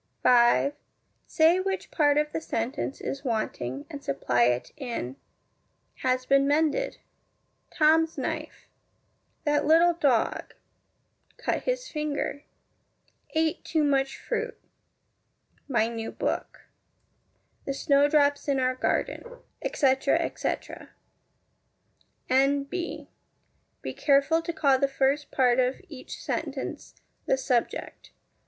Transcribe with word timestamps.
5. 0.23 0.73
Say 1.27 1.59
which 1.59 1.91
part 1.91 2.17
of 2.17 2.31
the 2.31 2.41
sentence 2.41 3.01
is 3.01 3.23
wanting, 3.23 3.85
and 3.87 4.03
supply 4.03 4.45
it 4.45 4.71
in 4.75 5.15
Has 5.97 6.25
been 6.25 6.47
mended 6.47 6.97
Tom's 7.69 8.17
knife 8.17 8.67
That 9.43 9.67
little 9.67 9.93
dog 9.93 10.55
Cut 11.37 11.65
his 11.65 11.87
finger 11.87 12.45
Ate 13.35 13.63
too 13.63 13.83
much 13.83 14.17
fruit 14.17 14.59
My 15.67 15.87
new 15.87 16.11
book 16.11 16.61
The 17.65 17.73
snowdrops 17.75 18.47
in 18.47 18.59
our 18.59 18.73
garden, 18.73 19.21
etc., 19.61 20.17
etc. 20.17 20.89
N.B. 22.27 23.07
Be 23.83 23.93
careful 23.93 24.41
to 24.41 24.51
call 24.51 24.79
the 24.79 24.87
first 24.87 25.29
part 25.29 25.59
of 25.59 25.79
each 25.89 26.19
sentence 26.23 26.95
the 27.27 27.37
subject. 27.37 28.09